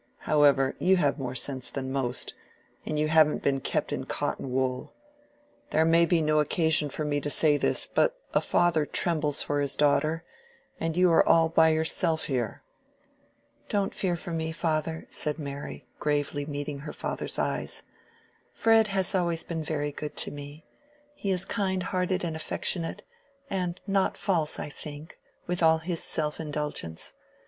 [0.21, 2.33] However, you have more sense than most,
[2.87, 4.95] and you haven't been kept in cotton wool:
[5.69, 9.61] there may be no occasion for me to say this, but a father trembles for
[9.61, 10.23] his daughter,
[10.79, 12.63] and you are all by yourself here."
[13.69, 17.83] "Don't fear for me, father," said Mary, gravely meeting her father's eyes;
[18.55, 20.65] "Fred has always been very good to me;
[21.13, 23.03] he is kind hearted and affectionate,
[23.51, 27.13] and not false, I think, with all his self indulgence.